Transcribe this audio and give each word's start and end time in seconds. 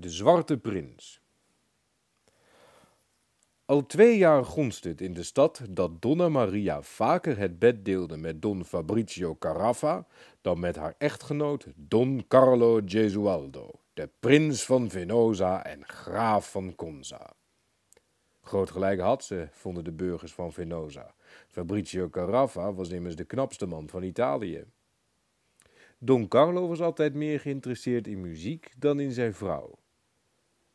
De 0.00 0.10
Zwarte 0.10 0.58
Prins. 0.58 1.20
Al 3.64 3.86
twee 3.86 4.18
jaar 4.18 4.44
gonst 4.44 4.84
het 4.84 5.00
in 5.00 5.14
de 5.14 5.22
stad 5.22 5.62
dat 5.70 6.02
Donna 6.02 6.28
Maria 6.28 6.82
vaker 6.82 7.38
het 7.38 7.58
bed 7.58 7.84
deelde 7.84 8.16
met 8.16 8.42
Don 8.42 8.64
Fabrizio 8.64 9.36
Caraffa 9.36 10.06
dan 10.40 10.60
met 10.60 10.76
haar 10.76 10.94
echtgenoot 10.98 11.66
Don 11.76 12.24
Carlo 12.28 12.80
Gesualdo, 12.84 13.70
de 13.94 14.08
prins 14.20 14.64
van 14.64 14.90
Venosa 14.90 15.64
en 15.64 15.86
graaf 15.86 16.50
van 16.50 16.74
Conza. 16.74 17.32
Groot 18.42 18.70
gelijk 18.70 19.00
had 19.00 19.24
ze, 19.24 19.48
vonden 19.50 19.84
de 19.84 19.92
burgers 19.92 20.32
van 20.32 20.52
Venosa. 20.52 21.14
Fabrizio 21.48 22.08
Caraffa 22.08 22.72
was 22.72 22.88
immers 22.88 23.16
de 23.16 23.24
knapste 23.24 23.66
man 23.66 23.88
van 23.88 24.02
Italië. 24.02 24.64
Don 25.98 26.28
Carlo 26.28 26.68
was 26.68 26.80
altijd 26.80 27.14
meer 27.14 27.40
geïnteresseerd 27.40 28.06
in 28.06 28.20
muziek 28.20 28.70
dan 28.78 29.00
in 29.00 29.12
zijn 29.12 29.34
vrouw. 29.34 29.78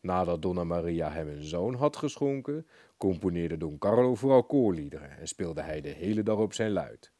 Nadat 0.05 0.41
Donna 0.41 0.63
Maria 0.63 1.11
hem 1.11 1.27
een 1.27 1.43
zoon 1.43 1.73
had 1.73 1.95
geschonken, 1.95 2.67
componeerde 2.97 3.57
Don 3.57 3.77
Carlo 3.77 4.15
vooral 4.15 4.43
koorliederen 4.43 5.17
en 5.17 5.27
speelde 5.27 5.61
hij 5.61 5.81
de 5.81 5.89
hele 5.89 6.23
dag 6.23 6.37
op 6.37 6.53
zijn 6.53 6.71
luid. 6.71 7.11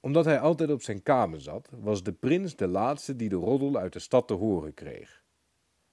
Omdat 0.00 0.24
hij 0.24 0.40
altijd 0.40 0.70
op 0.70 0.82
zijn 0.82 1.02
kamer 1.02 1.40
zat, 1.40 1.68
was 1.80 2.02
de 2.02 2.12
prins 2.12 2.56
de 2.56 2.66
laatste 2.68 3.16
die 3.16 3.28
de 3.28 3.36
roddel 3.36 3.76
uit 3.76 3.92
de 3.92 3.98
stad 3.98 4.28
te 4.28 4.34
horen 4.34 4.74
kreeg. 4.74 5.22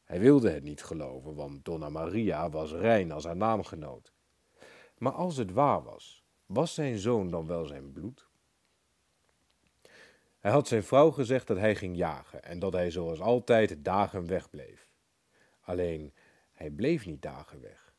Hij 0.04 0.20
wilde 0.20 0.50
het 0.50 0.64
niet 0.64 0.84
geloven, 0.84 1.36
want 1.36 1.66
Donna 1.66 1.90
Maria 1.90 2.50
was 2.50 2.72
rein 2.72 3.12
als 3.12 3.26
haar 3.26 3.38
naamgenoot. 3.38 4.14
Maar 4.98 5.14
als 5.14 5.38
het 5.38 5.52
waar 5.52 5.84
was, 5.84 6.24
was 6.46 6.74
zijn 6.74 6.98
zoon 6.98 7.30
dan 7.30 7.48
wel 7.48 7.66
zijn 7.66 7.92
bloed? 7.92 8.28
Hij 10.40 10.52
had 10.52 10.68
zijn 10.68 10.84
vrouw 10.84 11.12
gezegd 11.12 11.48
dat 11.48 11.58
hij 11.58 11.76
ging 11.76 11.98
jagen 11.98 12.44
en 12.44 12.60
dat 12.60 12.74
hij 12.74 12.92
zoals 12.92 13.20
altijd 13.20 13.84
dagen 13.84 14.28
wegbleef. 14.28 14.88
Alleen, 15.68 16.14
hij 16.54 16.70
bleef 16.70 17.06
niet 17.06 17.22
dagen 17.22 17.62
weg. 17.62 17.94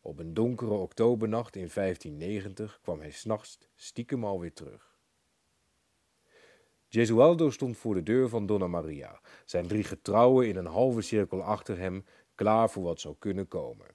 Op 0.00 0.18
een 0.18 0.34
donkere 0.34 0.74
oktobernacht 0.74 1.56
in 1.56 1.70
1590 1.74 2.78
kwam 2.82 3.00
hij 3.00 3.10
s'nachts 3.10 3.58
stiekem 3.74 4.24
alweer 4.24 4.52
terug. 4.52 4.98
Gesualdo 6.88 7.50
stond 7.50 7.76
voor 7.76 7.94
de 7.94 8.02
deur 8.02 8.28
van 8.28 8.46
Donna 8.46 8.66
Maria, 8.66 9.20
zijn 9.44 9.66
drie 9.66 9.84
getrouwen 9.84 10.48
in 10.48 10.56
een 10.56 10.66
halve 10.66 11.00
cirkel 11.00 11.42
achter 11.42 11.78
hem, 11.78 12.04
klaar 12.34 12.70
voor 12.70 12.82
wat 12.82 13.00
zou 13.00 13.16
kunnen 13.18 13.48
komen. 13.48 13.86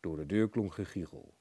Door 0.00 0.16
de 0.16 0.26
deur 0.26 0.48
klonk 0.48 0.72
gegiegel. 0.72 1.34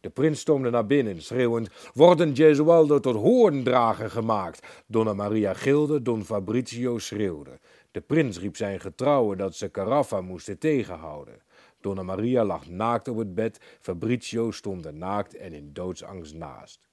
De 0.00 0.10
prins 0.10 0.40
stoomde 0.40 0.70
naar 0.70 0.86
binnen, 0.86 1.22
schreeuwend: 1.22 1.68
Worden 1.94 2.36
Gesualdo 2.36 3.00
tot 3.00 3.16
hoorndrager 3.16 4.10
gemaakt? 4.10 4.66
Donna 4.86 5.12
Maria 5.12 5.54
gilde, 5.54 6.02
Don 6.02 6.24
Fabrizio 6.24 6.98
schreeuwde. 6.98 7.58
De 7.90 8.00
prins 8.00 8.38
riep 8.38 8.56
zijn 8.56 8.80
getrouwen 8.80 9.38
dat 9.38 9.54
ze 9.54 9.70
Caraffa 9.70 10.20
moesten 10.20 10.58
tegenhouden. 10.58 11.42
Donna 11.80 12.02
Maria 12.02 12.44
lag 12.44 12.68
naakt 12.68 13.08
op 13.08 13.16
het 13.16 13.34
bed, 13.34 13.60
Fabrizio 13.80 14.50
stond 14.50 14.84
er 14.84 14.94
naakt 14.94 15.36
en 15.36 15.52
in 15.52 15.70
doodsangst 15.72 16.34
naast. 16.34 16.88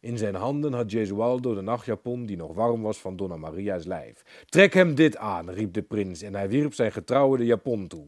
In 0.00 0.18
zijn 0.18 0.34
handen 0.34 0.72
had 0.72 0.90
Gesualdo 0.90 1.54
de 1.54 1.60
nachtjapon 1.60 2.26
die 2.26 2.36
nog 2.36 2.54
warm 2.54 2.82
was 2.82 2.98
van 2.98 3.16
Donna 3.16 3.36
Maria's 3.36 3.84
lijf. 3.84 4.44
Trek 4.48 4.74
hem 4.74 4.94
dit 4.94 5.16
aan, 5.16 5.50
riep 5.50 5.72
de 5.72 5.82
prins 5.82 6.22
en 6.22 6.34
hij 6.34 6.48
wierp 6.48 6.74
zijn 6.74 6.92
getrouwe 6.92 7.36
de 7.36 7.44
japon 7.44 7.86
toe. 7.86 8.06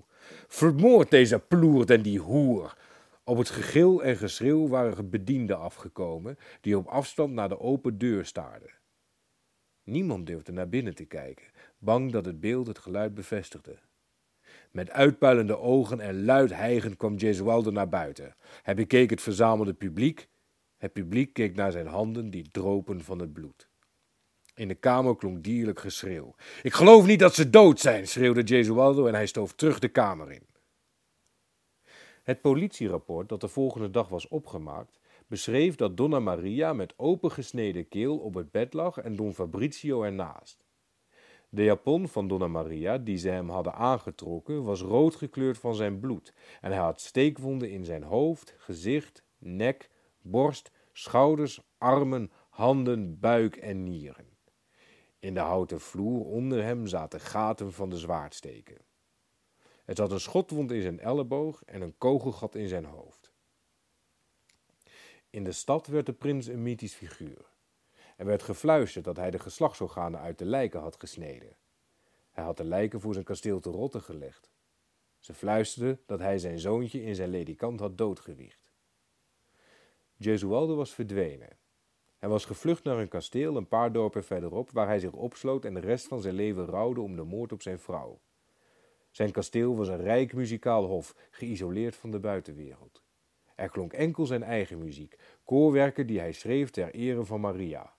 Vermoord 0.49 1.11
deze 1.11 1.39
ploert 1.39 1.91
en 1.91 2.03
die 2.03 2.19
hoer. 2.19 2.77
Op 3.29 3.39
het 3.39 3.51
gegil 3.51 4.03
en 4.03 4.17
geschreeuw 4.17 4.69
waren 4.69 5.11
bedienden 5.11 5.59
afgekomen 5.59 6.39
die 6.61 6.79
op 6.79 6.87
afstand 6.87 7.33
naar 7.33 7.49
de 7.49 7.61
open 7.61 7.99
deur 7.99 8.25
staarden. 8.25 8.71
Niemand 9.85 10.27
durfde 10.27 10.53
naar 10.53 10.69
binnen 10.69 10.95
te 10.95 11.05
kijken, 11.05 11.47
bang 11.79 12.13
dat 12.13 12.25
het 12.25 12.41
beeld 12.41 12.67
het 12.67 12.79
geluid 12.79 13.15
bevestigde. 13.15 13.79
Met 14.71 14.91
uitpuilende 14.91 15.59
ogen 15.59 16.01
en 16.01 16.25
luid 16.25 16.55
hijgend 16.55 16.97
kwam 16.97 17.19
Gesualdo 17.19 17.71
naar 17.71 17.89
buiten. 17.89 18.35
Hij 18.63 18.75
bekeek 18.75 19.11
het 19.11 19.23
verzamelde 19.23 19.75
publiek. 19.75 20.29
Het 20.77 20.93
publiek 20.93 21.33
keek 21.33 21.55
naar 21.55 21.73
zijn 21.73 21.87
handen 21.87 22.31
die 22.31 22.51
dropen 22.51 23.05
van 23.05 23.19
het 23.19 23.33
bloed. 23.33 23.69
In 24.55 24.69
de 24.69 24.75
kamer 24.75 25.17
klonk 25.17 25.45
dierlijk 25.45 25.81
geschreeuw. 25.81 26.35
Ik 26.63 26.75
geloof 26.75 27.07
niet 27.07 27.21
dat 27.21 27.35
ze 27.35 27.51
dood 27.51 27.81
zijn, 27.81 28.09
schreeuwde 28.09 28.47
Gesualdo 28.47 29.07
en 29.07 29.15
hij 29.15 29.27
stoof 29.27 29.53
terug 29.53 29.79
de 29.79 29.89
kamer 29.89 30.33
in. 30.33 30.56
Het 32.27 32.41
politierapport 32.41 33.29
dat 33.29 33.41
de 33.41 33.49
volgende 33.49 33.91
dag 33.91 34.09
was 34.09 34.29
opgemaakt, 34.29 35.01
beschreef 35.27 35.75
dat 35.75 35.97
Donna 35.97 36.21
Maria 36.21 36.73
met 36.73 36.95
opengesneden 36.97 37.89
keel 37.89 38.19
op 38.19 38.35
het 38.35 38.51
bed 38.51 38.73
lag 38.73 38.99
en 38.99 39.17
Don 39.17 39.35
Fabrizio 39.35 40.03
ernaast. 40.03 40.67
De 41.49 41.65
japon 41.65 42.09
van 42.09 42.29
Donna 42.29 42.47
Maria, 42.47 42.99
die 42.99 43.17
ze 43.17 43.29
hem 43.29 43.49
hadden 43.49 43.75
aangetrokken, 43.75 44.63
was 44.63 44.81
rood 44.81 45.15
gekleurd 45.15 45.59
van 45.59 45.75
zijn 45.75 46.01
bloed 46.01 46.35
en 46.61 46.71
hij 46.71 46.81
had 46.81 47.01
steekwonden 47.01 47.71
in 47.71 47.85
zijn 47.85 48.03
hoofd, 48.03 48.55
gezicht, 48.59 49.23
nek, 49.39 49.91
borst, 50.21 50.71
schouders, 50.93 51.61
armen, 51.79 52.31
handen, 52.49 53.21
buik 53.21 53.57
en 53.57 53.83
nieren. 53.83 54.27
In 55.19 55.35
de 55.35 55.41
houten 55.41 55.81
vloer 55.81 56.25
onder 56.25 56.63
hem 56.63 56.87
zaten 56.87 57.21
gaten 57.21 57.73
van 57.73 57.89
de 57.89 57.99
zwaardsteken. 57.99 58.86
Het 59.87 59.99
had 59.99 60.13
een 60.13 60.21
schotwond 60.21 60.71
in 60.73 60.83
zijn 60.83 61.01
elleboog 61.01 61.65
en 61.65 61.83
een 61.83 61.99
kogelgat 61.99 62.55
in 62.55 62.69
zijn 62.69 62.85
hoofd. 62.85 63.33
In 65.31 65.45
de 65.45 65.53
stad 65.53 65.87
werd 65.87 66.07
de 66.07 66.13
prins 66.13 66.47
een 66.47 66.63
mythisch 66.63 66.95
figuur. 66.95 67.51
Er 68.17 68.27
werd 68.27 68.43
gefluisterd 68.43 69.05
dat 69.05 69.17
hij 69.17 69.31
de 69.31 69.39
geslachtsorganen 69.39 70.21
uit 70.21 70.39
de 70.39 70.45
lijken 70.45 70.81
had 70.81 70.97
gesneden. 70.97 71.57
Hij 72.31 72.45
had 72.45 72.57
de 72.57 72.65
lijken 72.65 73.01
voor 73.01 73.13
zijn 73.13 73.25
kasteel 73.25 73.61
te 73.61 73.71
rotten 73.71 74.03
gelegd. 74.03 74.51
Ze 75.19 75.35
fluisterden 75.35 76.01
dat 76.07 76.19
hij 76.19 76.39
zijn 76.39 76.59
zoontje 76.59 77.03
in 77.03 77.15
zijn 77.15 77.29
ledikant 77.29 77.81
had 77.81 77.99
doodgewiegd. 77.99 78.71
Gesualdo 80.19 80.77
was 80.77 80.95
verdwenen. 80.95 81.59
Hij 82.17 82.29
was 82.29 82.45
gevlucht 82.45 82.85
naar 82.85 82.99
een 82.99 83.09
kasteel 83.09 83.57
een 83.57 83.69
paar 83.69 83.93
dorpen 83.93 84.25
verderop, 84.25 84.71
waar 84.71 84.87
hij 84.87 84.99
zich 84.99 85.13
opsloot 85.13 85.65
en 85.65 85.75
de 85.75 85.81
rest 85.81 86.07
van 86.07 86.21
zijn 86.21 86.35
leven 86.35 86.67
rouwde 86.67 87.01
om 87.01 87.17
de 87.17 87.25
moord 87.25 87.53
op 87.53 87.63
zijn 87.63 87.79
vrouw. 87.79 88.21
Zijn 89.17 89.31
kasteel 89.31 89.77
was 89.77 89.89
een 89.89 90.03
rijk 90.03 90.33
muzikaal 90.33 90.85
hof, 90.85 91.15
geïsoleerd 91.31 91.97
van 91.97 92.11
de 92.11 92.19
buitenwereld. 92.21 93.03
Er 93.55 93.69
klonk 93.69 93.93
enkel 93.93 94.27
zijn 94.27 94.43
eigen 94.43 94.79
muziek, 94.79 95.19
koorwerken 95.45 96.07
die 96.07 96.19
hij 96.19 96.33
schreef 96.33 96.71
ter 96.71 96.95
ere 96.95 97.25
van 97.25 97.41
Maria. 97.41 97.95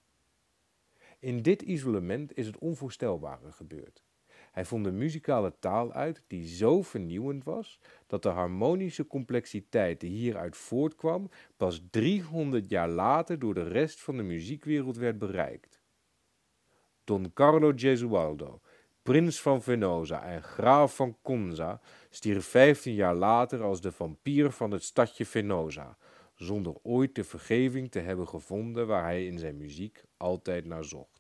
In 1.20 1.42
dit 1.42 1.62
isolement 1.62 2.38
is 2.38 2.48
het 2.48 2.58
onvoorstelbare 2.58 3.52
gebeurd. 3.52 4.04
Hij 4.52 4.66
vond 4.66 4.86
een 4.86 4.98
muzikale 4.98 5.54
taal 5.60 5.92
uit 5.92 6.24
die 6.28 6.48
zo 6.48 6.82
vernieuwend 6.82 7.44
was 7.44 7.80
dat 8.08 8.24
de 8.24 8.30
harmonische 8.30 9.08
complexiteit 9.08 10.00
die 10.00 10.12
hieruit 10.12 10.58
voortkwam 10.58 11.30
pas 11.56 11.82
300 11.90 12.70
jaar 12.70 12.90
later 12.90 13.40
door 13.40 13.54
de 13.54 13.68
rest 13.68 14.02
van 14.02 14.18
de 14.18 14.24
muziekwereld 14.24 14.98
werd 14.98 15.18
bereikt. 15.18 15.82
Don 17.04 17.34
Carlo 17.34 17.72
Gesualdo, 17.76 18.62
prins 19.08 19.42
van 19.42 19.62
Venosa 19.62 20.24
en 20.24 20.44
graaf 20.44 20.96
van 20.96 21.18
Conza, 21.22 21.80
stierf 22.10 22.46
15 22.46 22.94
jaar 22.94 23.16
later 23.16 23.64
als 23.64 23.82
de 23.82 23.92
vampier 23.92 24.52
van 24.52 24.72
het 24.72 24.84
stadje 24.84 25.26
Venosa, 25.26 25.98
zonder 26.36 26.74
ooit 26.84 27.16
de 27.16 27.24
vergeving 27.24 27.92
te 27.92 28.00
hebben 28.00 28.28
gevonden 28.28 28.88
waar 28.88 29.04
hij 29.04 29.26
in 29.26 29.40
zijn 29.40 29.58
muziek 29.58 30.04
altijd 30.18 30.66
naar 30.66 30.84
zocht. 30.84 31.17